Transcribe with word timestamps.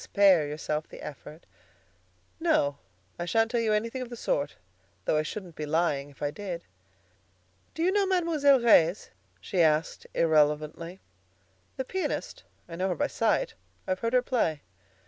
Spare 0.03 0.47
yourself 0.47 0.87
the 0.89 0.99
effort." 1.03 1.45
"No; 2.39 2.79
I 3.19 3.25
shan't 3.25 3.51
tell 3.51 3.59
you 3.61 3.71
anything 3.71 4.01
of 4.01 4.09
the 4.09 4.15
sort, 4.17 4.55
though 5.05 5.15
I 5.17 5.21
shouldn't 5.21 5.55
be 5.55 5.67
lying 5.67 6.09
if 6.09 6.23
I 6.23 6.31
did." 6.31 6.65
"Do 7.75 7.83
you 7.83 7.91
know 7.91 8.07
Mademoiselle 8.07 8.59
Reisz?" 8.61 9.11
she 9.39 9.61
asked 9.61 10.07
irrelevantly. 10.15 11.01
"The 11.77 11.85
pianist? 11.85 12.43
I 12.67 12.77
know 12.77 12.89
her 12.89 12.95
by 12.95 13.05
sight. 13.05 13.53
I've 13.85 13.99
heard 13.99 14.13
her 14.13 14.23
play." 14.23 14.63